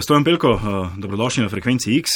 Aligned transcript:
Stojan 0.00 0.24
Pelko, 0.24 0.60
dobrodošli 0.96 1.42
na 1.42 1.48
frekvenci 1.48 1.96
X. 1.98 2.10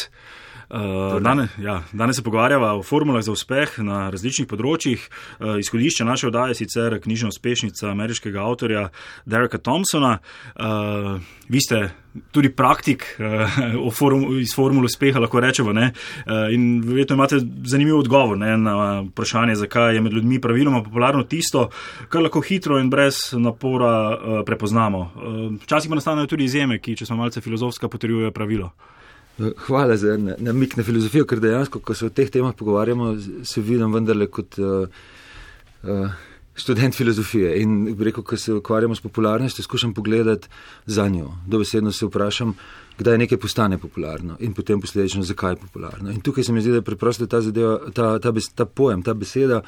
Uh, 0.70 1.20
danes, 1.20 1.50
ja, 1.60 1.82
danes 1.92 2.16
se 2.16 2.22
pogovarjava 2.22 2.72
o 2.74 2.82
formulah 2.82 3.22
za 3.22 3.32
uspeh 3.32 3.78
na 3.84 4.08
različnih 4.10 4.48
področjih. 4.48 5.02
Uh, 5.38 5.58
izhodišče 5.60 6.06
naše 6.08 6.30
oddaje 6.30 6.54
je 6.54 6.60
sicer 6.62 6.96
knjižna 7.04 7.28
uspešnica 7.34 7.90
ameriškega 7.90 8.40
avtorja 8.40 8.88
Dereka 9.28 9.60
Thompsona. 9.60 10.18
Uh, 10.56 11.20
vi 11.48 11.60
ste 11.60 11.90
tudi 12.32 12.48
praktik 12.48 13.04
uh, 13.18 13.92
form, 13.92 14.24
iz 14.40 14.54
formule 14.56 14.88
uspeha, 14.88 15.20
lahko 15.20 15.42
rečemo. 15.44 15.74
Uh, 15.74 16.48
in 16.54 16.80
verjetno 16.86 17.18
imate 17.18 17.42
zanimiv 17.64 17.98
odgovor 17.98 18.38
ne, 18.38 18.56
na 18.58 18.76
vprašanje, 19.02 19.58
zakaj 19.60 19.94
je 19.94 20.00
med 20.00 20.12
ljudmi 20.12 20.40
praviloma 20.40 20.82
popularno 20.82 21.26
tisto, 21.28 21.68
kar 22.08 22.24
lahko 22.24 22.40
hitro 22.40 22.80
in 22.80 22.90
brez 22.90 23.34
napora 23.36 23.94
uh, 24.08 24.40
prepoznamo. 24.46 25.04
Včasih 25.62 25.90
uh, 25.90 25.92
pa 25.92 26.00
nastanejo 26.00 26.32
tudi 26.32 26.48
izjeme, 26.48 26.80
ki, 26.80 26.96
če 26.96 27.06
smo 27.10 27.20
malce 27.20 27.44
filozofska, 27.44 27.92
potrjujejo 27.92 28.32
pravilo. 28.32 28.72
Hvala 29.38 29.96
za 29.96 30.14
namik 30.38 30.76
na 30.76 30.84
filozofijo, 30.86 31.26
ker 31.26 31.40
dejansko, 31.42 31.80
ko 31.82 31.94
se 31.94 32.06
o 32.06 32.10
teh 32.14 32.30
temah 32.30 32.54
pogovarjamo, 32.54 33.16
se 33.44 33.60
vidim 33.60 33.92
vendarle 33.94 34.28
kot 34.30 34.58
uh, 34.62 34.86
uh, 35.82 36.12
študent 36.54 36.94
filozofije. 36.94 37.56
In 37.62 37.96
rekel, 37.98 38.22
ko 38.22 38.36
se 38.36 38.52
ukvarjamo 38.54 38.94
s 38.94 39.02
popularnostjo, 39.02 39.64
skušam 39.64 39.94
pogledati 39.94 40.48
za 40.86 41.08
njo. 41.08 41.32
Dobesedno 41.46 41.92
se 41.92 42.06
vprašam, 42.06 42.54
kdaj 42.98 43.18
nekaj 43.18 43.38
postane 43.38 43.78
popularno 43.78 44.36
in 44.40 44.54
potem 44.54 44.80
posledično, 44.80 45.22
zakaj 45.22 45.52
je 45.52 45.56
popularno. 45.56 46.10
In 46.10 46.20
tukaj 46.20 46.44
se 46.44 46.52
mi 46.52 46.60
zdi, 46.60 46.70
da 46.70 46.76
je 46.76 46.82
preprosto 46.82 47.26
ta, 47.26 47.40
zadeva, 47.40 47.78
ta, 47.94 48.18
ta, 48.18 48.32
bes, 48.32 48.48
ta 48.54 48.64
pojem, 48.64 49.02
ta 49.02 49.14
beseda 49.14 49.62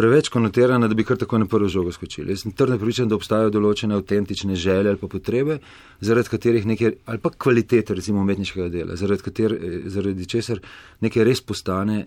preveč 0.00 0.30
konotirana, 0.32 0.88
da 0.88 0.96
bi 0.96 1.04
kar 1.04 1.18
tako 1.20 1.38
na 1.42 1.46
prvo 1.50 1.68
žogo 1.68 1.92
skočili. 1.92 2.32
Jaz 2.32 2.46
sem 2.46 2.54
trdno 2.56 2.78
pripričan, 2.80 3.10
da 3.10 3.18
obstajajo 3.18 3.52
določene 3.52 3.98
avtentične 3.98 4.56
želje 4.56 4.94
ali 4.94 5.00
pa 5.00 5.10
potrebe, 5.12 5.58
zaradi 6.00 6.32
katerih 6.32 6.68
nekaj, 6.72 6.94
ali 7.04 7.20
pa 7.20 7.32
kvalitete, 7.36 7.98
recimo 7.98 8.22
umetniškega 8.24 8.70
dela, 8.72 8.96
zaradi, 8.96 9.26
kater, 9.26 9.56
zaradi 9.92 10.28
česar 10.30 10.62
nekaj 11.04 11.28
res 11.28 11.44
postane 11.44 12.06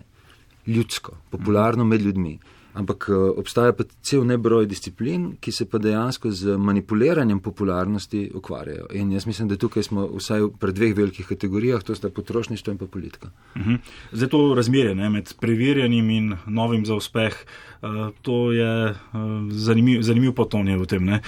ljudsko, 0.66 1.14
popularno 1.30 1.86
med 1.86 2.02
ljudmi. 2.02 2.34
Ampak 2.74 3.06
eh, 3.08 3.14
obstaja 3.14 3.72
pa 3.72 3.86
cel 4.02 4.24
nebroj 4.26 4.66
disciplin, 4.66 5.36
ki 5.40 5.52
se 5.54 5.66
pa 5.70 5.78
dejansko 5.78 6.30
z 6.34 6.56
manipuliranjem 6.58 7.38
popularnosti 7.40 8.30
ukvarjajo. 8.34 8.88
In 8.98 9.12
jaz 9.14 9.26
mislim, 9.26 9.48
da 9.48 9.56
tukaj 9.56 9.86
smo 9.86 10.06
vsaj 10.16 10.48
pri 10.60 10.74
dveh 10.74 10.96
velikih 10.96 11.28
kategorijah, 11.28 11.82
to 11.86 11.94
sta 11.94 12.10
potrošništvo 12.10 12.74
in 12.74 12.78
pa 12.78 12.86
politika. 12.86 13.30
Uh 13.54 13.60
mhm. 13.62 13.70
-huh. 13.70 13.78
Zdaj 14.12 14.28
to 14.28 14.54
razmerje 14.54 14.94
ne, 14.94 15.10
med 15.10 15.34
preverjanjem 15.40 16.10
in 16.10 16.36
novim 16.46 16.86
za 16.86 16.94
uspeh, 16.94 17.34
uh, 17.82 17.88
to 18.22 18.52
je 18.52 18.90
uh, 18.90 18.96
zanimiv, 19.50 20.02
zanimiv 20.02 20.32
poton 20.32 20.68
je 20.68 20.78
v 20.78 20.86
tem. 20.86 21.08
Uh, 21.08 21.20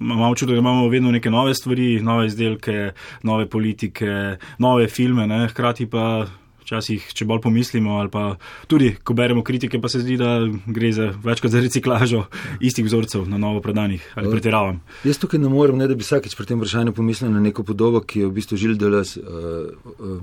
imamo 0.00 0.34
čudo, 0.34 0.52
da 0.52 0.58
imamo 0.58 0.88
vedno 0.88 1.10
neke 1.10 1.30
nove 1.30 1.54
stvari, 1.54 2.00
nove 2.00 2.26
izdelke, 2.26 2.92
nove 3.22 3.48
politike, 3.48 4.36
nove 4.58 4.88
filme, 4.88 5.26
ne, 5.26 5.48
hkrati 5.48 5.86
pa 5.86 6.26
včasih, 6.70 7.04
če 7.12 7.26
bolj 7.26 7.42
pomislimo, 7.42 7.98
ali 7.98 8.12
pa 8.12 8.36
tudi, 8.70 8.92
ko 9.02 9.14
beremo 9.18 9.42
kritike, 9.46 9.80
pa 9.82 9.90
se 9.90 10.02
zdi, 10.04 10.16
da 10.20 10.38
gre 10.70 10.92
za 10.94 11.10
več 11.24 11.42
kot 11.42 11.50
za 11.50 11.62
reciklažo 11.62 12.24
istih 12.62 12.86
vzorcev 12.86 13.26
na 13.28 13.40
novo 13.42 13.62
predanih 13.64 14.04
ali 14.14 14.30
pretiravam. 14.30 14.78
Jaz 15.04 15.18
tukaj 15.18 15.42
ne 15.42 15.50
morem, 15.50 15.80
ne, 15.80 15.88
da 15.90 15.98
bi 15.98 16.06
vsakeč 16.06 16.36
pri 16.38 16.52
tem 16.52 16.60
vprašanju 16.60 16.94
pomislil 16.94 17.32
na 17.34 17.42
neko 17.42 17.66
podobo, 17.66 18.04
ki 18.04 18.24
je 18.24 18.28
v 18.30 18.36
bistvu 18.38 18.60
žil 18.60 18.76
delas. 18.78 19.16
Uh, 19.18 19.72
uh, 19.98 20.20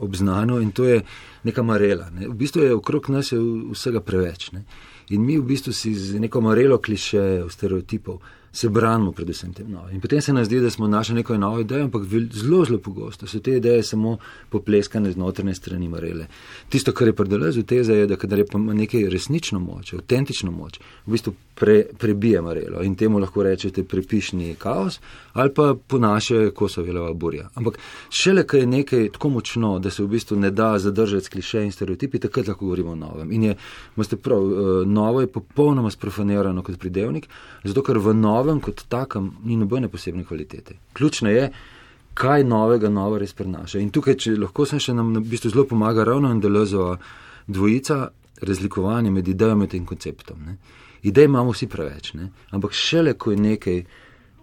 Obznano 0.00 0.62
in 0.64 0.70
to 0.72 0.86
je 0.88 1.02
neka 1.44 1.60
marela. 1.60 2.06
Ne. 2.08 2.24
V 2.30 2.32
bistvu 2.40 2.62
je 2.64 2.72
okrog 2.72 3.10
nas 3.12 3.34
je 3.34 3.36
vsega 3.36 4.00
preveč. 4.00 4.46
Ne. 4.56 4.62
In 5.12 5.26
mi 5.28 5.36
v 5.36 5.44
bistvu 5.44 5.74
si 5.76 5.92
z 5.92 6.16
neko 6.22 6.40
marelo 6.40 6.78
klišejev, 6.80 7.50
stereotipov, 7.52 8.22
se 8.52 8.68
branimo 8.68 9.12
predvsem 9.12 9.52
tem 9.52 9.70
novim. 9.70 9.94
In 9.94 10.00
potem 10.00 10.20
se 10.20 10.32
nam 10.32 10.44
zdi, 10.44 10.60
da 10.60 10.70
smo 10.70 10.88
našli 10.88 11.14
neko 11.14 11.36
novo 11.38 11.60
idejo, 11.60 11.84
ampak 11.84 12.02
zelo, 12.04 12.64
zelo 12.64 12.78
pogosto 12.78 13.26
so 13.26 13.40
te 13.40 13.56
ideje 13.56 13.82
samo 13.82 14.16
popleskane 14.48 15.12
z 15.12 15.16
notrne 15.16 15.54
strani 15.54 15.88
Marele. 15.88 16.26
Tisto, 16.68 16.92
kar 16.92 17.06
je 17.06 17.12
predelezo 17.12 17.62
teza, 17.62 17.94
je, 17.94 18.06
da 18.06 18.16
kadar 18.16 18.38
je 18.38 18.46
nekaj 18.58 19.08
resnično 19.10 19.60
moč, 19.60 19.94
avtentično 19.94 20.50
moč, 20.50 20.80
v 21.06 21.12
bistvu 21.12 21.34
pre, 21.54 21.84
prebije 21.98 22.40
Marelo 22.40 22.82
in 22.82 22.94
temu 22.94 23.18
lahko 23.18 23.42
rečete 23.42 23.84
prepišni 23.84 24.54
kaos 24.58 25.00
ali 25.32 25.54
pa 25.54 25.74
ponaše 25.86 26.50
kosovelova 26.50 27.12
burja. 27.12 27.48
Ampak 27.54 27.78
šele, 28.10 28.46
ker 28.46 28.60
je 28.60 28.66
nekaj 28.66 29.08
tako 29.12 29.28
močno, 29.28 29.78
da 29.78 29.90
se 29.90 30.02
v 30.02 30.08
bistvu 30.08 30.36
ne 30.36 30.50
da 30.50 30.78
zadržati 30.78 31.24
s 31.24 31.28
klišeji 31.28 31.64
in 31.64 31.72
stereotipi, 31.72 32.18
takrat 32.18 32.48
lahko 32.48 32.64
govorimo 32.64 32.92
o 32.92 32.94
novem. 32.94 33.32
In 33.32 33.44
je, 33.44 33.54
ste 34.02 34.16
prav, 34.16 34.38
eh, 34.40 34.86
novo 34.86 35.20
je 35.20 35.26
popolnoma 35.26 35.90
sprofanirano 35.90 36.62
kot 36.62 36.78
pridevnik, 36.78 37.28
zato 37.64 37.82
ker 37.82 37.98
v 37.98 38.14
novem 38.14 38.39
novem 38.40 38.60
kot 38.60 38.84
takem 38.88 39.30
ni 39.44 39.56
nobene 39.56 39.88
posebne 39.88 40.24
kvalitete. 40.24 40.74
Ključno 40.92 41.30
je, 41.30 41.50
kaj 42.14 42.44
novega 42.44 42.88
novo 42.88 43.18
res 43.18 43.32
prenaša. 43.36 43.80
In 43.80 43.90
tukaj, 43.90 44.16
če 44.16 44.36
lahko 44.38 44.66
sem 44.66 44.80
še 44.80 44.94
nam 44.96 45.12
v 45.18 45.24
bistvu 45.28 45.52
zelo 45.52 45.66
pomaga 45.68 46.04
ravno 46.04 46.30
Andelozova 46.32 46.96
dvojica, 47.46 48.08
razlikovanje 48.40 49.10
med 49.10 49.28
idejami 49.28 49.68
in 49.76 49.86
konceptom. 49.86 50.44
Ne. 50.46 50.56
Idej 51.02 51.28
imamo 51.28 51.52
vsi 51.52 51.66
preveč, 51.68 52.14
ne. 52.14 52.30
ampak 52.50 52.72
šele, 52.72 53.14
ko 53.14 53.30
je 53.30 53.36
nekaj 53.36 53.82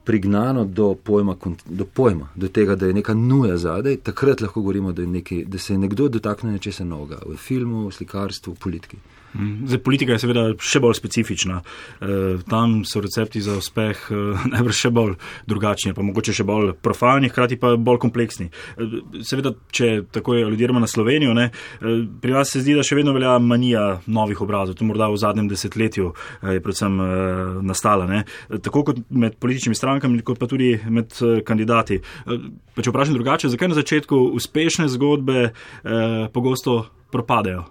prignano 0.05 0.65
do 0.65 0.93
pojma, 0.95 1.35
do 1.65 1.85
pojma, 1.85 2.29
do 2.35 2.47
tega, 2.47 2.75
da 2.75 2.87
je 2.87 2.93
neka 2.93 3.13
nuja 3.13 3.57
zadaj, 3.57 3.97
takrat 3.97 4.41
lahko 4.41 4.61
govorimo, 4.61 4.93
da, 4.93 5.05
nekaj, 5.05 5.43
da 5.45 5.59
se 5.59 5.73
je 5.73 5.77
nekdo 5.77 6.07
dotaknil 6.07 6.53
nečesa 6.53 6.85
novega 6.85 7.19
v 7.25 7.35
filmu, 7.37 7.87
v 7.87 7.93
slikarstvu, 7.93 8.53
v 8.53 8.63
politiki. 8.63 9.01
Mhm. 9.35 9.67
Zdaj, 9.67 9.79
politika 9.83 10.15
je 10.15 10.21
seveda 10.23 10.43
še 10.63 10.79
bolj 10.81 10.95
specifična. 10.97 11.59
E, 11.61 12.17
tam 12.49 12.79
so 12.87 13.01
recepti 13.03 13.41
za 13.43 13.57
uspeh 13.59 14.07
e, 14.09 14.21
najbrž 14.53 14.81
še 14.85 14.91
bolj 14.93 15.15
drugačni, 15.49 15.93
pa 15.93 16.05
mogoče 16.05 16.33
še 16.33 16.45
bolj 16.47 16.71
profani, 16.81 17.29
hkrati 17.31 17.59
pa 17.59 17.75
bolj 17.75 17.99
kompleksni. 18.05 18.47
E, 18.49 18.87
seveda, 19.27 19.53
če 19.73 20.07
tako 20.15 20.37
je 20.37 20.47
aludiramo 20.47 20.81
na 20.81 20.89
Slovenijo, 20.89 21.35
ne, 21.37 21.49
pri 21.79 22.33
nas 22.33 22.53
se 22.53 22.63
zdi, 22.63 22.75
da 22.77 22.85
še 22.85 22.97
vedno 22.97 23.13
velja 23.15 23.35
manija 23.43 23.85
novih 24.07 24.41
obrazov. 24.45 24.77
To 24.79 24.87
morda 24.87 25.09
v 25.11 25.19
zadnjem 25.21 25.49
desetletju 25.51 26.11
je 26.55 26.63
predvsem 26.63 26.97
nastala. 27.67 28.07
Ne. 28.09 28.23
Tako 28.63 28.83
kot 28.89 29.01
med 29.09 29.37
političnimi 29.41 29.77
strankami, 29.77 30.21
kot 30.25 30.39
pa 30.41 30.47
tudi 30.49 30.73
med 30.93 31.13
kandidati. 31.47 31.99
Pa 32.23 32.85
če 32.85 32.93
vprašam 32.93 33.17
drugače, 33.17 33.51
zakaj 33.53 33.71
na 33.71 33.79
začetku 33.79 34.21
uspešne 34.37 34.87
zgodbe 34.93 35.49
pogosto 36.33 36.79
propadejo? 37.13 37.67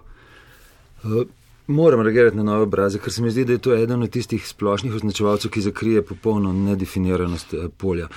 Moram 1.67 2.01
reagirati 2.01 2.37
na 2.37 2.43
nove 2.43 2.63
obraze, 2.63 2.99
ker 2.99 3.11
se 3.11 3.21
mi 3.21 3.31
zdi, 3.31 3.43
da 3.45 3.57
je 3.57 3.59
to 3.59 3.73
eden 3.75 4.03
od 4.03 4.09
tistih 4.09 4.47
splošnih 4.47 4.93
označevalcev, 4.95 5.51
ki 5.51 5.61
zakrije 5.61 6.01
popolno 6.01 6.53
nedefiniranost 6.53 7.53
eh, 7.53 7.67
polja. 7.77 8.07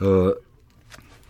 Uh, 0.00 0.32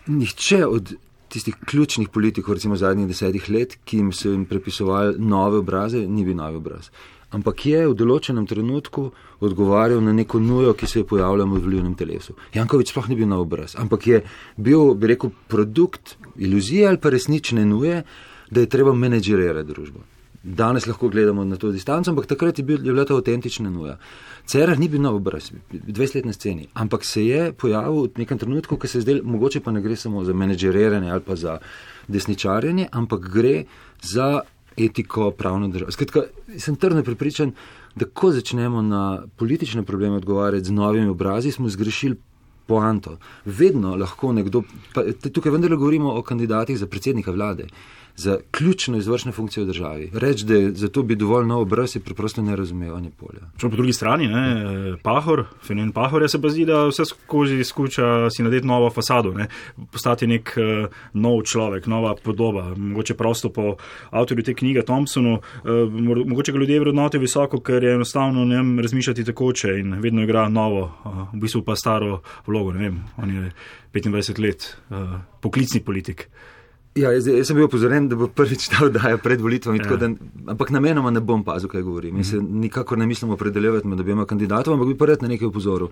nihče 0.07 0.67
od 0.67 0.95
tistih 1.29 1.57
ključnih 1.67 2.09
politikov, 2.09 2.55
recimo 2.55 2.77
zadnjih 2.77 3.09
desetih 3.09 3.51
let, 3.51 3.77
ki 3.85 4.01
jim 4.01 4.13
so 4.13 4.33
jim 4.33 4.47
prepisovali 4.49 5.19
nove 5.19 5.59
obraze, 5.59 6.07
ni 6.09 6.25
bil 6.25 6.37
novi 6.37 6.57
obraz. 6.57 6.91
Ampak 7.37 7.67
je 7.69 7.85
v 7.85 7.93
določenem 7.93 8.47
trenutku 8.49 9.11
odgovarjal 9.45 10.01
na 10.01 10.17
neko 10.17 10.41
nujo, 10.41 10.73
ki 10.73 10.89
se 10.89 11.03
je 11.03 11.09
pojavljala 11.09 11.45
v 11.53 11.65
volivnem 11.67 11.95
telesu. 11.95 12.33
Jankovič 12.57 12.95
sploh 12.95 13.13
ni 13.13 13.19
bil 13.21 13.29
nov 13.29 13.45
obraz, 13.45 13.77
ampak 13.77 14.07
je 14.09 14.23
bil, 14.57 14.95
bi 14.97 15.13
rekel, 15.13 15.37
produkt 15.53 16.17
iluzije 16.37 16.89
ali 16.89 16.97
pa 16.97 17.13
resnične 17.13 17.69
nuje, 17.69 18.07
da 18.49 18.65
je 18.65 18.73
treba 18.73 18.97
menedžerirati 18.97 19.69
družbo. 19.69 20.09
Danes 20.49 20.87
lahko 20.87 21.09
gledamo 21.09 21.45
na 21.45 21.57
to 21.57 21.71
distanco, 21.73 22.11
ampak 22.11 22.27
takrat 22.27 22.59
je, 22.59 22.65
bil, 22.65 22.79
je 22.81 22.93
bila 22.93 23.05
ta 23.05 23.15
avtentična 23.15 23.71
nuja. 23.71 23.99
Cerar 24.49 24.79
ni 24.79 24.89
bil 24.89 25.03
nov 25.03 25.19
obraz, 25.21 25.51
20 25.73 26.15
let 26.17 26.25
na 26.25 26.33
sceni, 26.33 26.69
ampak 26.75 27.05
se 27.05 27.25
je 27.27 27.53
pojavil 27.53 28.07
v 28.09 28.23
nekem 28.23 28.39
trenutku, 28.39 28.77
ko 28.77 28.89
se 28.89 28.99
je 28.99 29.03
zdel, 29.03 29.21
mogoče 29.25 29.61
pa 29.61 29.75
ne 29.77 29.83
gre 29.85 29.97
samo 29.97 30.25
za 30.25 30.33
menedžeriranje 30.33 31.11
ali 31.11 31.21
pa 31.21 31.37
za 31.37 31.59
desničarjenje, 32.09 32.89
ampak 32.93 33.29
gre 33.29 33.65
za 34.03 34.41
etiko 34.77 35.31
pravno 35.31 35.69
državo. 35.69 35.93
Skratka, 35.93 36.23
sem 36.57 36.77
trdno 36.77 37.03
pripričan, 37.05 37.53
da 37.97 38.07
ko 38.07 38.33
začnemo 38.33 38.83
na 38.83 39.03
politične 39.37 39.83
probleme 39.83 40.17
odgovarjati 40.17 40.65
z 40.65 40.73
novimi 40.73 41.13
obrazi, 41.13 41.53
smo 41.53 41.69
zgrešili 41.69 42.17
poanto. 42.67 43.19
Vedno 43.45 43.97
lahko 43.97 44.33
nekdo, 44.33 44.63
pa 44.95 45.05
tukaj 45.33 45.53
vendarle 45.53 45.77
govorimo 45.77 46.15
o 46.15 46.23
kandidatih 46.23 46.79
za 46.79 46.87
predsednika 46.87 47.33
vlade 47.33 47.67
za 48.19 48.39
ključno 48.51 48.97
izvršno 48.97 49.33
funkcijo 49.33 49.65
v 49.65 49.67
državi. 49.67 50.11
Reči, 50.13 50.45
da 50.45 50.55
je 50.55 50.71
za 50.75 50.89
to 50.89 51.03
bi 51.03 51.15
dovolj 51.17 51.47
nov 51.47 51.61
obraz, 51.61 51.97
je 51.97 52.01
preprosto 52.03 52.43
nerazumevanje 52.43 53.11
polja. 53.17 53.47
Če 53.57 53.69
po 53.71 53.77
drugi 53.77 53.93
strani, 53.95 54.27
ne, 54.27 54.97
pahor, 55.03 55.45
fenomen 55.63 55.93
pahor, 55.95 56.25
se 56.31 56.41
pa 56.43 56.51
zdi, 56.51 56.67
da 56.67 56.81
vse 56.89 57.07
skozi 57.07 57.63
skuša 57.65 58.09
si 58.35 58.43
nadeti 58.43 58.67
novo 58.67 58.91
fasado, 58.91 59.31
ne, 59.39 59.47
postati 59.95 60.27
nek 60.27 60.51
uh, 60.59 60.99
nov 61.15 61.45
človek, 61.47 61.87
nova 61.87 62.17
podoba. 62.25 62.73
Mogoče 62.75 63.15
prosto 63.15 63.53
po 63.55 63.77
avtorju 64.11 64.49
te 64.51 64.57
knjige 64.59 64.83
Thompsonu, 64.83 65.39
uh, 65.39 66.03
mogoče 66.03 66.53
ga 66.53 66.59
ljudje 66.59 66.81
vrednotijo 66.81 67.23
visoko, 67.23 67.63
ker 67.63 67.87
je 67.87 67.95
enostavno 67.95 68.45
ne 68.45 68.59
vem 68.59 68.75
razmišljati 68.83 69.29
takoče 69.31 69.79
in 69.79 69.95
vedno 70.03 70.27
igra 70.27 70.49
novo, 70.49 70.89
uh, 71.05 71.23
v 71.37 71.45
bistvu 71.47 71.63
pa 71.63 71.79
staro 71.79 72.19
vlogo. 72.47 72.75
Ne 72.75 72.89
vem, 72.89 73.01
on 73.17 73.31
je 73.31 73.51
25 73.95 74.43
let, 74.43 74.73
uh, 74.91 75.21
poklicni 75.41 75.87
politik. 75.87 76.27
Ja, 76.99 77.13
jaz, 77.15 77.27
jaz 77.31 77.47
sem 77.47 77.57
bil 77.59 77.69
opozoren, 77.69 78.09
da 78.11 78.17
bo 78.19 78.27
prvič 78.27 78.69
ta 78.73 78.85
oddaja 78.87 79.19
pred 79.23 79.43
volitvami, 79.43 79.79
ja. 79.79 79.99
da, 80.01 80.09
ampak 80.55 80.73
namenoma 80.75 81.13
ne 81.15 81.23
bom 81.23 81.45
pazil, 81.47 81.71
kaj 81.71 81.83
govorim. 81.87 82.17
Mm 82.17 82.23
-hmm. 82.23 82.49
Nikakor 82.65 82.99
ne 82.99 83.07
mislim 83.07 83.31
opredeljevati 83.31 83.89
med 83.89 84.01
obema 84.01 84.27
kandidatoma, 84.27 84.75
ampak 84.75 84.89
bi 84.89 84.99
pa 84.99 85.07
red 85.07 85.23
na 85.23 85.29
nekaj 85.29 85.49
opozoril. 85.49 85.89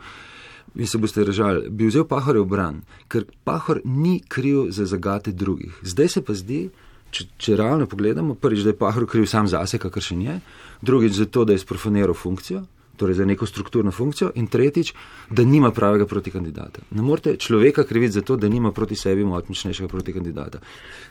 vi 0.75 0.87
se 0.87 0.99
boste 0.99 1.25
režali, 1.25 1.71
bi 1.71 1.87
vzel 1.87 2.05
pahor 2.05 2.37
v 2.39 2.45
bran, 2.45 2.83
ker 3.09 3.25
pahor 3.45 3.81
ni 3.85 4.21
kriv 4.29 4.71
za 4.71 4.85
zagate 4.87 5.33
drugih. 5.33 5.79
Zdaj 5.83 6.09
se 6.09 6.23
pa 6.23 6.35
zdi, 6.35 6.67
če, 7.11 7.25
če 7.39 7.57
realno 7.57 7.87
pogledamo, 7.87 8.35
prvič, 8.35 8.65
da 8.67 8.75
je 8.75 8.79
pahor 8.79 9.07
kriv 9.09 9.27
sam 9.31 9.49
zase, 9.49 9.79
kakor 9.79 10.03
še 10.03 10.17
nje, 10.17 10.41
drugič 10.83 11.17
zato, 11.17 11.45
da 11.45 11.57
je 11.57 11.63
sprofoniral 11.65 12.15
funkcijo, 12.15 12.67
torej 12.97 13.15
za 13.15 13.25
neko 13.25 13.47
strukturno 13.47 13.91
funkcijo, 13.91 14.31
in 14.35 14.47
tretjič, 14.47 14.93
da 15.31 15.45
nima 15.45 15.71
pravega 15.71 16.07
protikandidata. 16.07 16.83
Ne 16.91 17.03
morete 17.03 17.37
človeka 17.37 17.85
kriviti 17.85 18.13
za 18.13 18.23
to, 18.23 18.37
da 18.37 18.49
nima 18.49 18.73
proti 18.73 18.97
sebi 18.97 19.25
močnejšega 19.25 19.89
protikandidata. 19.89 20.59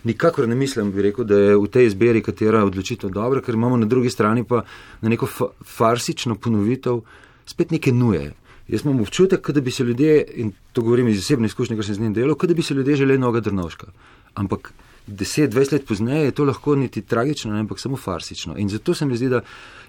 Nikakor 0.04 0.48
ne 0.48 0.56
mislim, 0.56 0.92
bi 0.92 1.02
rekel, 1.02 1.26
da 1.26 1.40
je 1.40 1.58
v 1.58 1.68
tej 1.68 1.88
izbiri 1.88 2.22
katera 2.22 2.64
odločitev 2.66 3.10
dobra, 3.10 3.42
ker 3.42 3.56
imamo 3.56 3.78
na 3.78 3.86
drugi 3.86 4.10
strani 4.10 4.44
pa 4.44 4.64
na 5.02 5.10
neko 5.10 5.26
fa 5.26 5.52
farsično 5.64 6.36
ponovitev 6.36 7.02
spet 7.46 7.72
neke 7.72 7.92
nuje. 7.92 8.34
Jaz 8.68 8.82
imam 8.86 9.02
občutek, 9.02 9.52
da 9.52 9.62
bi 9.62 9.72
se 9.72 9.84
ljudje, 9.84 10.26
in 10.36 10.52
to 10.74 10.82
govorim 10.82 11.08
iz 11.08 11.20
osebne 11.20 11.46
izkušnje, 11.46 11.76
ker 11.76 11.86
sem 11.86 11.96
z 11.96 12.00
njim 12.00 12.14
delal, 12.14 12.36
da 12.36 12.54
bi 12.54 12.62
se 12.62 12.74
ljudje 12.74 12.96
želeli 12.96 13.20
noga 13.20 13.40
drnovška. 13.40 13.88
Ampak 14.36 14.74
10-20 15.08 15.74
let 15.74 15.86
pozneje 15.86 16.26
je 16.26 16.32
to 16.32 16.46
lahko 16.46 16.76
niti 16.76 17.02
tragično, 17.02 17.54
ne, 17.54 17.60
ampak 17.60 17.80
samo 17.80 17.98
farsično. 17.98 18.58
In 18.58 18.70
zato 18.70 18.94
se 18.94 19.06
mi 19.06 19.18
zdi, 19.18 19.30
da 19.30 19.42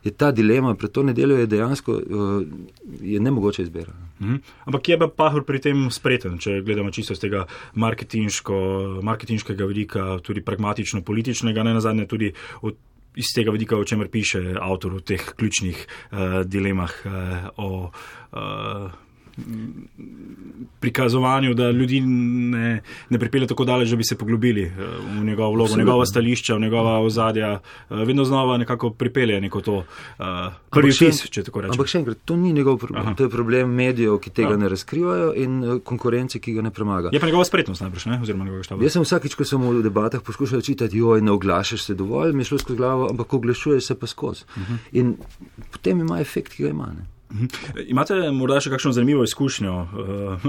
je 0.05 0.11
ta 0.11 0.31
dilema 0.33 0.75
pred 0.75 0.91
to 0.91 1.03
nedeljo 1.03 1.37
je 1.37 1.47
dejansko 1.47 1.93
uh, 1.93 2.03
je 3.01 3.21
nemogoče 3.21 3.63
izbira. 3.63 3.93
Mhm. 4.21 4.37
Ampak 4.65 4.89
je 4.89 4.99
pa 4.99 5.09
Pahor 5.09 5.45
pri 5.45 5.61
tem 5.61 5.91
spreten, 5.91 6.39
če 6.39 6.61
gledamo 6.61 6.91
čisto 6.91 7.15
z 7.15 7.21
tega 7.21 7.47
marketinškega 7.75 9.65
vidika, 9.65 10.19
tudi 10.23 10.41
pragmatično-političnega, 10.41 11.63
ne 11.63 11.75
nazadnje 11.75 12.07
tudi 12.07 12.33
od. 12.63 12.77
Iz 13.17 13.31
tega 13.33 13.49
vidika, 13.49 13.79
o 13.81 13.85
čemer 13.89 14.11
piše 14.13 14.59
avtor 14.61 14.99
v 14.99 15.01
teh 15.01 15.23
ključnih 15.41 15.79
uh, 15.81 16.45
dilemah 16.45 16.93
uh, 17.05 17.13
o 17.57 17.89
uh, 17.89 18.91
prikazovanju, 20.81 21.55
da 21.55 21.71
ljudi 21.71 22.01
ne, 22.01 22.81
ne 23.11 23.19
pripelje 23.19 23.47
tako 23.47 23.65
daleč, 23.65 23.91
da 23.91 23.97
bi 23.97 24.05
se 24.05 24.19
poglobili 24.19 24.63
eh, 24.63 24.73
v 25.21 25.25
njegovo 25.25 25.51
vlogo, 25.51 25.75
v 25.75 25.79
njegova 25.79 26.07
stališča, 26.07 26.55
v 26.55 26.61
njegova 26.61 26.99
ozadja. 27.01 27.53
Eh, 27.91 27.95
vedno 27.95 28.25
znova 28.25 28.57
nekako 28.57 28.91
pripelje 28.91 29.41
neko 29.41 29.61
to 29.61 29.77
uh, 29.77 30.25
prvi 30.71 30.91
vtis, 30.91 31.29
če 31.31 31.43
tako 31.43 31.61
rečem. 31.61 31.75
Ampak 31.75 31.91
še 31.91 31.99
enkrat, 31.99 32.23
to 32.25 32.37
ni 32.37 32.53
njegov 32.53 32.79
problem. 32.79 33.03
Aha. 33.03 33.15
To 33.19 33.27
je 33.27 33.33
problem 33.33 33.75
medijev, 33.75 34.19
ki 34.23 34.31
tega 34.31 34.55
ja. 34.55 34.61
ne 34.61 34.69
razkrivajo 34.69 35.33
in 35.37 35.81
konkurence, 35.85 36.41
ki 36.41 36.57
ga 36.57 36.65
ne 36.67 36.71
premaga. 36.71 37.13
Je 37.13 37.21
pa 37.21 37.29
njegova 37.29 37.45
spretnost 37.45 37.85
najbrž, 37.85 38.07
ne? 38.13 38.21
oziroma 38.23 38.49
njegova 38.49 38.63
štaba. 38.63 38.85
Jaz 38.85 38.97
sem 38.97 39.05
vsakič, 39.05 39.37
ko 39.37 39.49
sem 39.49 39.67
v 39.69 39.83
debatah 39.85 40.23
poskušal 40.25 40.65
čitati, 40.65 40.99
joj, 40.99 41.25
ne 41.25 41.35
oglašaš 41.37 41.89
se 41.91 41.99
dovolj, 41.99 42.33
mi 42.37 42.45
šlo 42.45 42.61
skozi 42.63 42.79
glavo, 42.79 43.11
ampak 43.11 43.35
oglašuješ 43.35 43.93
se 43.93 43.99
pa 43.99 44.07
skozi. 44.07 44.45
Uh 44.49 44.63
mhm. 44.63 44.73
-huh. 44.73 44.79
In 44.93 45.17
potem 45.73 46.01
ima 46.01 46.21
efekt, 46.21 46.53
ki 46.53 46.63
ga 46.63 46.69
ima. 46.69 46.87
Ne? 46.87 47.16
Mhm. 47.27 47.47
Imate 47.91 48.15
morda 48.31 48.61
še 48.63 48.71
kakšno 48.71 48.93
zanimivo 48.95 49.25
izkušnjo, 49.27 49.73
uh, 49.75 50.45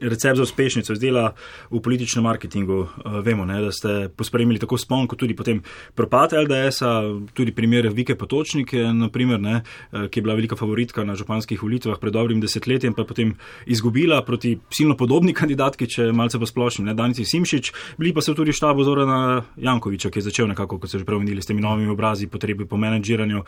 recept 0.00 0.38
za 0.40 0.46
uspešnico 0.46 0.94
iz 0.96 1.00
dela 1.00 1.26
v 1.70 1.80
političnem 1.84 2.24
marketingu? 2.24 2.78
Uh, 2.86 3.18
vemo, 3.24 3.44
ne, 3.44 3.58
da 3.60 3.72
ste 3.72 4.08
pospremili 4.16 4.60
tako 4.62 4.78
spon, 4.80 5.04
kot 5.10 5.20
tudi 5.20 5.36
potem 5.36 5.60
propad 5.94 6.32
LDS-a, 6.32 6.94
tudi 7.36 7.52
primer 7.52 7.90
Vike 7.92 8.16
Potočnike, 8.16 8.80
naprimer, 8.96 9.42
ne, 9.42 9.60
uh, 9.60 10.06
ki 10.08 10.20
je 10.20 10.24
bila 10.24 10.38
velika 10.38 10.56
favoritka 10.56 11.04
na 11.04 11.18
županskih 11.20 11.60
volitvah 11.62 12.00
pred 12.00 12.16
dobrim 12.16 12.40
desetletjem, 12.40 12.96
pa 12.96 13.04
je 13.04 13.12
potem 13.12 13.36
izgubila 13.68 14.22
proti 14.24 14.56
silno 14.72 14.96
podobni 14.96 15.36
kandidatki, 15.36 15.90
če 15.98 16.08
malce 16.16 16.40
posplošni, 16.40 16.86
ne, 16.88 16.96
Danici 16.96 17.28
Simšič, 17.28 17.72
bili 18.00 18.14
pa 18.16 18.24
so 18.24 18.32
tudi 18.32 18.56
štabu 18.56 18.88
Zorana 18.88 19.44
Jankoviča, 19.60 20.08
ki 20.08 20.24
je 20.24 20.30
začel 20.30 20.48
nekako, 20.54 20.80
kot 20.80 20.94
ste 20.94 21.04
že 21.04 21.08
prevenili, 21.08 21.44
s 21.44 21.52
temi 21.52 21.60
novimi 21.60 21.92
obrazi, 21.92 22.30
potrebi 22.32 22.64
po 22.64 22.80
menedžiranju. 22.80 23.44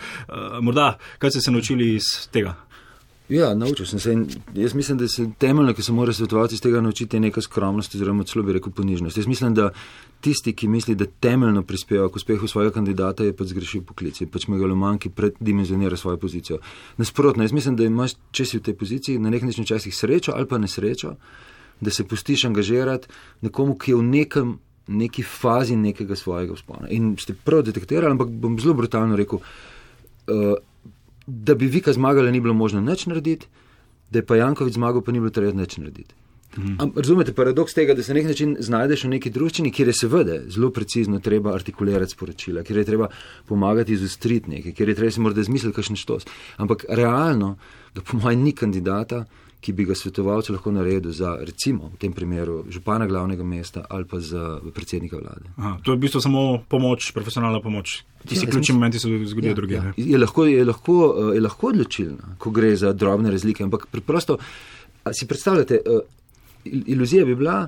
Morda, 0.61 0.93
kaj 1.19 1.33
ste 1.33 1.47
se 1.49 1.55
naučili 1.55 1.95
iz 1.97 2.13
tega? 2.29 2.59
Ja, 3.29 3.55
naučil 3.55 3.87
sem 3.87 4.01
se 4.01 4.13
in 4.13 4.27
jaz 4.55 4.75
mislim, 4.75 4.99
da 4.99 5.09
se 5.09 5.27
temeljno, 5.39 5.75
ki 5.75 5.83
se 5.83 5.93
mora 5.93 6.13
svetovati 6.13 6.55
iz 6.55 6.61
tega 6.61 6.81
naučiti, 6.81 7.17
je 7.17 7.21
neka 7.21 7.41
skromnost 7.41 7.95
oziroma 7.95 8.25
celo 8.25 8.45
bi 8.45 8.53
rekel 8.53 8.73
ponižnost. 8.73 9.17
Jaz 9.17 9.27
mislim, 9.27 9.55
da 9.55 9.71
tisti, 10.21 10.53
ki 10.53 10.69
misli, 10.69 10.95
da 10.95 11.07
temeljno 11.21 11.63
prispeva 11.63 12.09
k 12.09 12.17
uspehu 12.17 12.49
svojega 12.49 12.73
kandidata, 12.75 13.25
je 13.25 13.37
pač 13.37 13.53
zgrešil 13.53 13.83
poklic, 13.85 14.21
je 14.21 14.27
pač 14.27 14.47
megaloman, 14.49 14.99
ki 14.99 15.11
predimenzionira 15.11 15.97
svojo 15.97 16.17
pozicijo. 16.17 16.59
Nasprotno, 16.97 17.45
jaz 17.45 17.53
mislim, 17.53 17.77
da 17.77 17.85
imaš, 17.85 18.17
če 18.33 18.47
si 18.47 18.59
v 18.59 18.65
tej 18.71 18.77
poziciji, 18.81 19.19
na 19.19 19.31
nek 19.31 19.45
način 19.45 19.65
včasih 19.65 19.97
srečo 19.97 20.33
ali 20.33 20.49
pa 20.49 20.59
nesrečo, 20.59 21.15
da 21.81 21.91
se 21.91 22.05
pustiš 22.09 22.47
angažirati 22.49 23.09
nekomu, 23.41 23.77
ki 23.77 23.91
je 23.91 23.97
v 23.97 24.03
nekem, 24.03 24.57
neki 24.89 25.23
fazi 25.23 25.77
nekega 25.77 26.17
svojega 26.17 26.57
vzpona. 26.57 26.89
In 26.89 27.13
ste 27.21 27.37
prav 27.37 27.63
detektirali, 27.69 28.17
ampak 28.17 28.33
bom 28.33 28.57
zelo 28.59 28.75
brutalno 28.75 29.17
rekel. 29.17 29.45
Uh, 30.29 30.57
da 31.29 31.55
bi 31.55 31.67
Vika 31.67 31.93
zmagala, 31.93 32.31
ni 32.31 32.41
bilo 32.41 32.55
možno 32.55 32.81
nič 32.81 33.07
narediti, 33.07 33.47
da 34.11 34.19
je 34.19 34.27
pa 34.27 34.37
Jankovič 34.37 34.75
zmagal, 34.75 35.05
pa 35.05 35.13
ni 35.13 35.21
bilo 35.21 35.31
treba 35.31 35.53
nič 35.53 35.77
narediti. 35.77 36.15
Mhm. 36.57 36.97
Razumete 36.97 37.33
paradoks 37.33 37.75
tega, 37.75 37.95
da 37.95 38.03
se 38.03 38.15
na 38.15 38.21
nek 38.21 38.27
način 38.33 38.57
znajdeš 38.61 39.05
v 39.05 39.09
neki 39.09 39.31
družščini, 39.31 39.73
kjer 39.73 39.89
je 39.93 39.95
seveda 39.95 40.39
zelo 40.49 40.71
precizno 40.73 41.21
treba 41.21 41.53
artikulirati 41.55 42.17
sporočila, 42.17 42.63
kjer 42.65 42.79
je 42.79 42.85
treba 42.85 43.11
pomagati 43.47 43.93
izostriti 43.93 44.51
nekaj, 44.51 44.73
kjer 44.73 44.89
je 44.89 44.95
treba 44.95 45.13
se 45.13 45.21
morda 45.21 45.45
zmisliti 45.45 45.77
kakšen 45.77 45.97
štos. 45.97 46.25
Ampak 46.57 46.87
realno, 46.89 47.57
da 47.95 48.03
po 48.03 48.19
mojem 48.19 48.43
ni 48.43 48.53
kandidata, 48.53 49.25
ki 49.61 49.73
bi 49.75 49.85
ga 49.85 49.95
svetovalce 49.99 50.53
lahko 50.55 50.71
naredil 50.73 51.13
za, 51.13 51.33
recimo, 51.43 51.91
v 51.95 51.99
tem 51.99 52.13
primeru, 52.15 52.61
župana 52.71 53.09
glavnega 53.11 53.45
mesta 53.45 53.83
ali 53.91 54.07
pa 54.07 54.21
za 54.23 54.61
predsednika 54.75 55.19
vlade. 55.19 55.51
Aha, 55.57 55.79
to 55.83 55.93
je 55.93 55.99
v 55.99 56.01
bistvu 56.07 56.23
samo 56.23 56.63
pomoč, 56.71 57.11
profesionalna 57.13 57.61
pomoč. 57.61 58.05
Ti 58.23 58.37
si 58.37 58.47
ja, 58.47 58.51
ključni 58.51 58.75
momenti 58.75 58.99
se 58.99 59.09
zgodijo 59.09 59.51
ja, 59.51 59.55
druge. 59.55 59.75
Ja. 59.75 59.93
Je, 59.97 60.19
lahko, 60.19 60.47
je, 60.47 60.65
lahko, 60.65 60.95
eh, 61.11 61.35
je 61.35 61.43
lahko 61.43 61.73
odločilna, 61.73 62.37
ko 62.39 62.55
gre 62.55 62.77
za 62.77 62.93
drobne 62.93 63.35
razlike, 63.35 63.67
ampak 63.67 63.89
preprosto 63.91 64.39
si 65.13 65.27
predstavljate, 65.27 65.81
uh, 65.87 66.01
iluzija 66.65 67.25
bi 67.25 67.35
bila, 67.35 67.67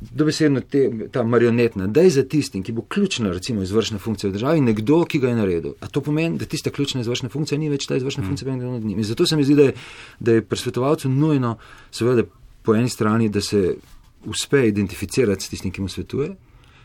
dobesedno 0.00 0.60
te, 0.60 1.08
ta 1.12 1.22
marionetna, 1.22 1.86
da 1.86 2.00
je 2.00 2.10
za 2.10 2.22
tistim, 2.28 2.62
ki 2.62 2.72
bo 2.72 2.82
ključna, 2.82 3.32
recimo, 3.32 3.62
izvršna 3.62 3.98
funkcija 3.98 4.30
v 4.30 4.32
državi, 4.32 4.60
nekdo, 4.60 5.04
ki 5.04 5.18
ga 5.18 5.28
je 5.28 5.36
naredil. 5.36 5.74
A 5.80 5.88
to 5.88 6.00
pomeni, 6.00 6.38
da 6.38 6.44
tista 6.44 6.70
ključna 6.70 7.00
izvršna 7.00 7.28
funkcija 7.28 7.58
ni 7.58 7.70
več 7.70 7.86
ta 7.86 7.96
izvršna 7.96 8.22
mm. 8.22 8.26
funkcija, 8.26 8.48
pa 8.48 8.56
je 8.56 8.70
nad 8.70 8.84
njim. 8.84 8.98
In 8.98 9.04
zato 9.04 9.26
se 9.26 9.36
mi 9.36 9.44
zdi, 9.44 9.54
da 9.54 9.62
je, 9.62 9.74
da 10.20 10.32
je 10.32 10.42
pri 10.42 10.58
svetovalcu 10.58 11.08
nujno, 11.08 11.56
seveda, 11.90 12.26
po 12.62 12.74
eni 12.74 12.88
strani, 12.88 13.28
da 13.28 13.40
se 13.40 13.76
uspe 14.24 14.66
identificirati 14.68 15.44
s 15.44 15.48
tistim, 15.48 15.72
ki 15.72 15.82
mu 15.82 15.88
svetuje, 15.88 16.34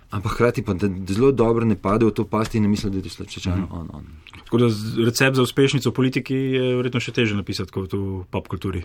ampak 0.09 0.33
hkrati 0.33 0.61
pa, 0.65 0.75
zelo 1.07 1.31
dobro 1.31 1.65
ne 1.65 1.75
pade 1.75 2.05
v 2.05 2.11
to 2.11 2.25
pasti 2.25 2.57
in 2.57 2.63
ne 2.63 2.69
misli, 2.69 2.89
da 2.89 2.97
je 2.97 3.03
to 3.03 3.09
slučajno 3.09 3.65
mm. 3.65 3.71
on. 3.71 3.89
on. 3.93 4.05
Tako 4.43 4.57
da 4.57 4.67
recept 5.05 5.35
za 5.35 5.41
uspešnico 5.41 5.89
v 5.89 5.93
politiki 5.93 6.35
je 6.35 6.75
verjetno 6.75 6.99
še 6.99 7.11
teže 7.13 7.35
napisati 7.37 7.71
kot 7.71 7.93
v 7.93 8.23
pop 8.31 8.47
kulturi. 8.49 8.81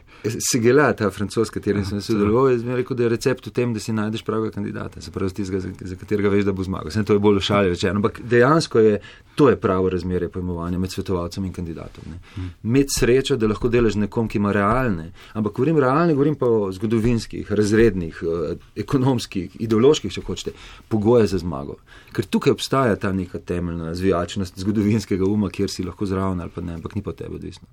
Segela, 0.50 0.91
ta 0.93 1.09
francoz, 1.11 1.49
katerem 1.50 1.87
sem 1.88 2.03
sodeloval, 2.05 2.50
je 2.53 2.76
rekel, 2.76 2.99
da 2.99 3.06
je 3.06 3.12
recept 3.15 3.49
v 3.49 3.53
tem, 3.56 3.73
da 3.73 3.81
si 3.81 3.94
najdeš 3.97 4.26
pravega 4.26 4.53
kandidata, 4.58 5.01
se 5.01 5.13
pravi 5.15 5.32
tistega, 5.32 5.63
za, 5.65 5.72
za 5.81 5.96
katerega 5.96 6.32
veš, 6.32 6.44
da 6.51 6.53
bo 6.53 6.67
zmagal. 6.67 6.93
Sem 6.93 7.06
to 7.08 7.17
je 7.17 7.22
bolj 7.25 7.41
šalje 7.49 7.72
rečeno, 7.72 8.03
ampak 8.03 8.20
dejansko 8.29 8.84
je 8.84 9.01
to 9.34 9.49
je 9.49 9.56
pravo 9.56 9.89
razmerje 9.91 10.29
pojmovanja 10.29 10.79
med 10.79 10.91
svetovalcem 10.91 11.44
in 11.44 11.53
kandidatom. 11.53 12.05
Hmm. 12.34 12.51
Med 12.63 12.87
srečo, 12.99 13.37
da 13.37 13.46
lahko 13.46 13.69
delaš 13.69 13.94
nekom, 13.94 14.29
ki 14.29 14.39
ima 14.39 14.53
realne, 14.53 15.10
ampak 15.32 15.53
govorim 15.53 15.79
realne, 15.79 16.15
govorim 16.15 16.34
pa 16.34 16.46
o 16.46 16.72
zgodovinskih, 16.72 17.53
razrednih, 17.53 18.22
eh, 18.22 18.55
ekonomskih, 18.77 19.56
ideoloških, 19.58 20.13
če 20.13 20.22
hočete, 20.22 20.53
pogoje 21.15 21.27
za 21.27 21.39
zmago. 21.39 21.77
Ker 22.13 22.27
tukaj 22.27 22.53
obstaja 22.53 22.97
ta 22.97 23.13
neka 23.13 23.39
temeljna 23.39 23.94
zvijačnost 23.94 24.59
zgodovinskega 24.59 25.25
uma, 25.25 25.51
kjer 25.51 25.71
si 25.71 25.85
lahko 25.85 26.06
zraven 26.06 26.41
ali 26.41 26.51
pa 26.51 26.61
ne, 26.61 26.75
ampak 26.75 26.94
ni 26.94 27.03
pa 27.03 27.13
tebe 27.13 27.35
odvisno. 27.35 27.69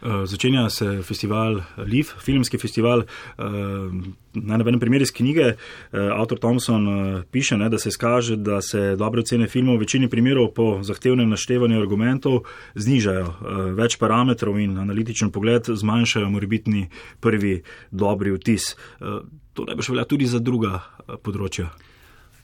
Uh, 0.00 0.24
začenja 0.24 0.70
se 0.70 1.02
festival 1.02 1.60
Liv, 1.76 2.08
filmski 2.24 2.58
festival. 2.58 3.04
Uh, 3.38 3.92
naj 4.34 4.58
navedem 4.58 4.80
primer 4.80 5.02
iz 5.02 5.12
knjige. 5.12 5.52
Uh, 5.92 6.16
Avtor 6.16 6.38
Thompson 6.38 6.88
uh, 6.88 7.22
piše, 7.30 7.58
ne, 7.58 7.68
da 7.68 7.78
se 7.78 7.90
skaže, 7.90 8.36
da 8.36 8.62
se 8.62 8.96
dobre 8.96 9.20
ocene 9.20 9.46
filmov 9.46 9.76
v 9.76 9.84
večini 9.84 10.08
primerov 10.08 10.54
po 10.56 10.80
zahtevnem 10.82 11.28
naštevanju 11.28 11.78
argumentov 11.80 12.40
znižajo. 12.74 13.26
Uh, 13.26 13.60
več 13.76 13.98
parametrov 14.00 14.58
in 14.58 14.78
analitičen 14.78 15.30
pogled 15.30 15.68
zmanjšajo 15.68 16.32
morbitni 16.32 16.88
prvi 17.20 17.60
dobri 17.90 18.32
vtis. 18.34 18.74
Uh, 18.98 19.20
to 19.52 19.68
še 19.68 19.92
velja 19.92 20.08
tudi 20.08 20.26
za 20.26 20.40
druga 20.40 20.80
uh, 20.80 21.20
področja. 21.20 21.68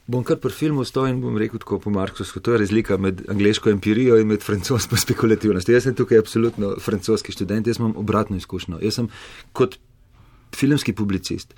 Bom 0.07 0.23
kar 0.23 0.37
pri 0.39 0.53
filmu 0.55 0.85
stojil 0.87 1.15
in 1.15 1.21
bom 1.21 1.35
rekel 1.37 1.59
tako 1.59 1.81
po 1.83 1.91
Marksu, 1.91 2.23
to 2.39 2.53
je 2.53 2.61
razlika 2.61 2.97
med 2.97 3.25
angliško 3.27 3.69
empirijo 3.69 4.15
in 4.19 4.27
med 4.27 4.43
francosko 4.43 4.95
spekulativnostjo. 5.05 5.75
Jaz 5.75 5.83
sem 5.83 5.95
tukaj 5.95 6.21
absolutno 6.23 6.75
francoski 6.79 7.35
študent, 7.35 7.67
jaz 7.67 7.81
imam 7.81 7.97
obratno 7.99 8.37
izkušnjo. 8.37 8.79
Jaz 8.81 9.01
sem 9.01 9.09
kot 9.51 9.75
filmski 10.55 10.93
publicist, 10.95 11.53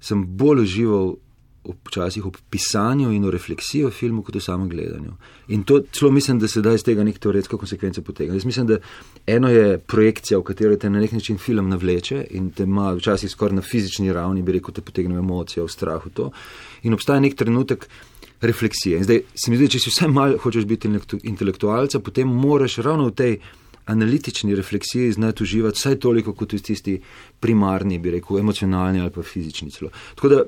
sem 0.00 0.22
bolj 0.22 0.62
užival 0.62 1.16
včasih 1.64 2.26
ob 2.26 2.36
pisanju 2.50 3.10
in 3.12 3.24
v 3.24 3.30
refleksiji 3.30 3.84
o 3.84 3.90
filmu, 3.90 4.22
kot 4.22 4.34
v 4.34 4.40
samem 4.40 4.68
gledanju. 4.68 5.12
In 5.48 5.64
to 5.64 5.80
celo 5.92 6.10
mislim, 6.10 6.38
da 6.38 6.48
se 6.48 6.62
da 6.62 6.72
iz 6.74 6.84
tega 6.84 7.04
nek 7.04 7.18
teoretsko 7.18 7.58
konsekvence 7.58 8.02
potegne. 8.02 8.36
Jaz 8.36 8.44
mislim, 8.44 8.66
da 8.66 8.78
eno 9.26 9.48
je 9.48 9.78
projekcija, 9.78 10.38
v 10.38 10.42
kateri 10.42 10.78
te 10.78 10.90
na 10.90 11.00
nek 11.00 11.12
način 11.12 11.38
film 11.38 11.68
navleče 11.68 12.26
in 12.30 12.50
te 12.50 12.62
ima 12.62 12.92
včasih 12.94 13.30
skoraj 13.30 13.56
na 13.56 13.62
fizični 13.62 14.12
ravni, 14.12 14.42
bi 14.42 14.52
rekel, 14.52 14.74
te 14.74 14.80
potegne 14.80 15.18
emocije 15.18 15.64
v 15.64 15.68
strahu 15.68 16.10
to. 16.10 16.30
In 16.82 16.94
obstaja 16.94 17.20
nek 17.20 17.36
trenutek 17.36 17.88
refleksije. 18.40 18.98
In 18.98 19.04
zdaj 19.04 19.22
se 19.34 19.50
mi 19.50 19.56
zdi, 19.56 19.68
če 19.68 19.78
si 19.78 19.90
vsaj 19.90 20.08
malo 20.08 20.38
hočeš 20.40 20.64
biti 20.64 20.88
intelektualca, 21.22 22.00
potem 22.00 22.28
moraš 22.28 22.78
ravno 22.80 23.10
v 23.10 23.14
tej 23.14 23.40
analitični 23.86 24.54
refleksiji 24.54 25.12
znati 25.12 25.42
uživati 25.42 25.76
vsaj 25.76 25.98
toliko 25.98 26.32
kot 26.32 26.52
v 26.52 26.58
tisti 26.62 27.00
primarni, 27.40 27.98
bi 27.98 28.10
rekel, 28.10 28.38
emocionalni 28.38 29.00
ali 29.00 29.10
pa 29.10 29.22
fizični 29.22 29.70
celo. 29.70 29.90
Tako 30.14 30.28
da, 30.28 30.42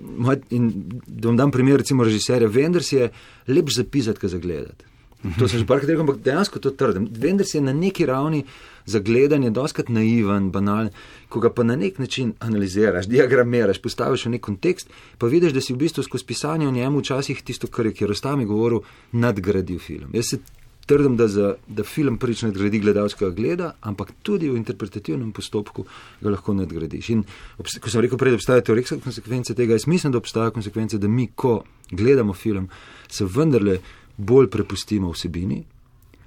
da 1.06 1.28
vam 1.28 1.36
dam 1.36 1.50
primer, 1.50 1.76
recimo, 1.76 2.04
režiserja, 2.04 2.48
vendar 2.48 2.82
si 2.82 2.96
je 2.96 3.10
lep 3.48 3.70
zapisati, 3.70 4.20
kaj 4.20 4.36
zagledati. 4.38 4.92
To 5.38 5.46
sem 5.46 5.62
že 5.62 5.66
parkrat 5.66 5.86
rekel, 5.86 6.02
ampak 6.02 6.18
dejansko 6.18 6.58
to 6.58 6.72
trdim. 6.74 7.06
Vendar 7.06 7.46
si 7.46 7.56
je 7.56 7.62
na 7.62 7.72
neki 7.72 8.06
ravni 8.06 8.42
za 8.86 8.98
gledanje 8.98 9.50
doskrat 9.54 9.88
naivan, 9.88 10.50
banalen, 10.50 10.90
ko 11.30 11.38
ga 11.40 11.50
pa 11.54 11.62
na 11.62 11.76
nek 11.78 11.98
način 12.02 12.32
analiziraš, 12.42 13.06
diagramiraš, 13.06 13.78
postaviš 13.78 14.26
v 14.26 14.34
nek 14.34 14.42
kontekst, 14.42 14.90
pa 15.18 15.30
vidiš, 15.30 15.54
da 15.54 15.62
si 15.62 15.74
v 15.74 15.78
bistvu 15.84 16.02
skozi 16.02 16.26
pisanje 16.26 16.66
o 16.68 16.74
njemu 16.74 16.98
včasih 16.98 17.42
tisto, 17.42 17.70
kar 17.70 17.86
je 17.86 18.06
Rostami 18.06 18.44
govoril, 18.44 18.82
nadgradil 19.12 19.78
film. 19.78 20.10
Jaz 20.12 20.34
se 20.34 20.38
trdim, 20.86 21.16
da, 21.16 21.28
za, 21.28 21.54
da 21.66 21.84
film 21.84 22.18
prvič 22.18 22.42
nadgradi 22.42 22.80
gledalskega 22.82 23.30
gleda, 23.30 23.72
ampak 23.80 24.12
tudi 24.22 24.50
v 24.50 24.58
interpretativnem 24.58 25.32
postopku 25.32 25.84
ga 26.20 26.32
lahko 26.34 26.54
nadgradiš. 26.58 27.10
In 27.14 27.24
ko 27.56 27.90
sem 27.90 28.02
rekel 28.02 28.18
prej, 28.18 28.34
da 28.34 28.40
obstajajo 28.40 28.66
teoretske 28.70 29.00
konsekvence 29.04 29.54
tega, 29.54 29.78
jaz 29.78 29.86
mislim, 29.86 30.12
da 30.12 30.18
obstajajo 30.22 30.56
konsekvence, 30.58 30.98
da 30.98 31.08
mi, 31.08 31.28
ko 31.34 31.62
gledamo 31.90 32.34
film, 32.34 32.68
se 33.08 33.24
vendarle 33.24 33.78
bolj 34.16 34.50
prepustimo 34.50 35.12
vsebini, 35.12 35.62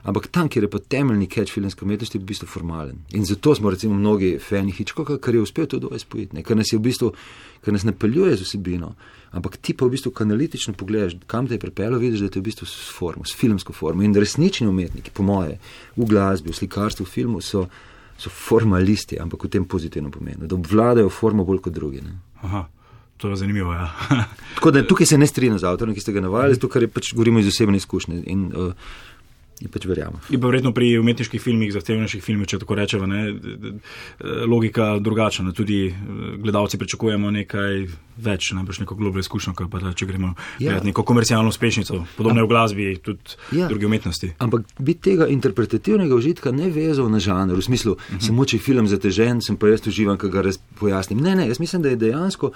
Ampak 0.05 0.27
tam, 0.27 0.49
kjer 0.49 0.67
je 0.67 0.69
pa 0.69 0.79
temeljni 0.79 1.25
catch 1.27 1.53
filmske 1.53 1.85
umetnosti, 1.85 2.17
je 2.17 2.21
v 2.21 2.29
bistvu 2.29 2.47
formalen. 2.47 2.99
In 3.17 3.25
zato 3.25 3.55
smo 3.55 3.69
recimo 3.73 3.95
mnogi 3.97 4.35
fani 4.39 4.71
Hitchcocka, 4.71 5.17
ker 5.17 5.35
je 5.35 5.41
uspel 5.41 5.65
to 5.65 5.79
dvoje 5.81 5.99
spojiti, 5.99 6.43
ker 6.45 6.57
nas 6.57 6.69
je 6.69 6.77
v 6.77 6.83
bistvu, 6.85 7.09
ker 7.65 7.73
nas 7.73 7.87
ne 7.87 7.91
peljuje 7.91 8.35
z 8.37 8.45
vsebino, 8.45 8.91
ampak 9.33 9.57
ti 9.57 9.73
pa 9.73 9.87
v 9.87 9.95
bistvu 9.95 10.13
analitično 10.21 10.75
pogledaš, 10.77 11.17
kam 11.25 11.49
te 11.49 11.57
je 11.57 11.63
pripeljalo, 11.63 11.97
vidiš, 11.97 12.21
da 12.21 12.29
je 12.29 12.35
to 12.37 12.43
v 12.43 12.49
bistvu 12.51 12.69
s 12.69 12.93
formo, 12.93 13.25
s 13.25 13.33
filmsko 13.33 13.73
formo. 13.73 14.05
In 14.05 14.13
resnični 14.13 14.67
umetniki, 14.69 15.09
po 15.13 15.25
moje, 15.25 15.57
v 15.97 16.05
glasbi, 16.05 16.53
v 16.53 16.59
slikarstvu, 16.61 17.05
v 17.05 17.09
filmu 17.09 17.41
so, 17.41 17.65
so 18.21 18.29
formalisti, 18.29 19.17
ampak 19.17 19.49
v 19.49 19.53
tem 19.57 19.65
pozitivnem 19.65 20.13
pomenu, 20.13 20.45
da 20.45 20.53
obvladajo 20.53 21.09
formo 21.09 21.49
bolj 21.49 21.65
kot 21.65 21.73
drugi. 21.73 22.05
Ne. 22.05 22.19
Aha. 22.45 22.67
To 23.17 23.29
je 23.29 23.35
zanimivo. 23.35 23.73
Ja. 23.73 23.89
Tako 24.55 24.71
da 24.71 24.87
tukaj 24.87 25.07
se 25.07 25.17
ne 25.17 25.27
strinjam 25.27 25.59
z 25.59 25.63
avtorjem, 25.63 25.95
ki 25.95 26.01
ste 26.03 26.11
ga 26.11 26.21
navajali, 26.21 26.57
zato 26.59 26.67
ker 26.69 26.83
pač 26.91 27.13
govorimo 27.15 27.39
iz 27.39 27.47
osebne 27.47 27.79
izkušnje. 27.79 28.23
In, 28.27 28.49
uh, 28.51 28.73
In 29.63 29.69
pač 29.71 29.85
verjamem. 29.87 30.19
Je 30.27 30.35
pa 30.35 30.49
verjetno 30.51 30.73
pri 30.75 30.89
umetniških 30.99 31.39
filmih, 31.39 31.69
zahtevnejših 31.71 32.19
filmih, 32.23 32.47
če 32.51 32.57
tako 32.59 32.75
rečemo, 32.75 33.07
ne, 33.07 33.21
logika 34.51 34.97
drugačna. 34.99 35.53
Tudi 35.55 35.77
eh, 35.87 35.93
gledalci 36.43 36.75
pričakujemo 36.81 37.31
nekaj 37.31 37.85
več, 38.25 38.49
najbrž 38.57 38.81
neko 38.83 38.97
globljo 38.99 39.23
izkušnjo, 39.23 39.53
kot 39.55 39.71
pa 39.71 39.79
če 39.95 40.09
gremo 40.09 40.33
ja. 40.59 40.81
neko 40.83 41.05
komercialno 41.07 41.53
uspešnico, 41.53 42.01
podobno 42.17 42.43
je 42.43 42.49
v 42.49 42.51
glasbi, 42.51 42.89
tudi 42.99 43.39
ja. 43.55 43.69
druge 43.71 43.87
umetnosti. 43.87 44.33
Ampak 44.43 44.67
bi 44.75 44.97
tega 44.99 45.29
interpretativnega 45.31 46.15
užitka 46.19 46.51
ne 46.51 46.67
vezal 46.75 47.07
na 47.11 47.23
žanr, 47.23 47.55
v 47.55 47.63
smislu, 47.63 47.95
uh 47.95 47.99
mhm. 48.11 48.19
-huh. 48.19 48.27
samo 48.27 48.45
če 48.45 48.57
je 48.57 48.61
film 48.67 48.87
zatežen, 48.91 49.41
sem 49.41 49.55
pa 49.55 49.71
jaz 49.71 49.87
uživam, 49.87 50.17
kaj 50.17 50.29
ga 50.35 50.41
raz 50.41 50.59
pojasnim. 50.79 51.19
Ne, 51.23 51.35
ne, 51.35 51.47
jaz 51.47 51.59
mislim, 51.59 51.81
da 51.81 51.89
je 51.89 51.95
dejansko, 51.95 52.51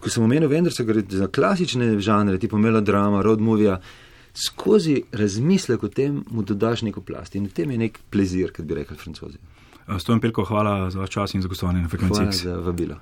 ko 0.00 0.10
sem 0.10 0.24
omenil, 0.24 0.48
vendar 0.48 0.72
se 0.72 0.84
gre 0.84 1.02
za 1.08 1.28
klasične 1.28 2.00
žanre, 2.00 2.38
tipo 2.38 2.58
melodrama, 2.58 3.22
road 3.22 3.40
movie 3.40 3.78
skozi 4.34 5.02
razmislek 5.12 5.82
o 5.82 5.88
tem 5.88 6.24
mu 6.30 6.42
dodaš 6.42 6.82
neko 6.82 7.00
plast 7.00 7.34
in 7.34 7.46
v 7.46 7.52
tem 7.52 7.70
je 7.70 7.78
nek 7.78 7.98
plezir, 8.10 8.52
kot 8.52 8.66
bi 8.66 8.74
rekli 8.74 8.96
francozi. 8.96 9.38
Stojem 9.98 10.20
Pelko, 10.20 10.44
hvala 10.44 10.90
za 10.90 11.00
vaš 11.00 11.10
čas 11.10 11.34
in 11.34 11.42
za 11.42 11.48
gostovanje 11.48 11.82
na 11.82 11.88
frekvenci. 11.88 12.18
Hvala 12.18 12.32
za 12.32 12.56
vabilo. 12.56 12.96